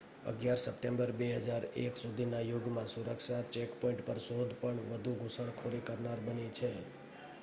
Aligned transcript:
11 0.27 0.61
September 0.61 1.11
2001 1.17 1.67
પછીના 1.97 2.39
યુગમાં 2.45 2.89
સુરક્ષા 2.89 3.43
ચેકપોઈન્ટ 3.51 4.03
પર 4.07 4.23
શોધ 4.23 4.57
પણ 4.59 4.89
વધુ 4.89 5.13
ઘુસણખોરી 5.21 5.85
કરનાર 5.85 6.25
બની 6.25 6.49
છે 6.53 6.73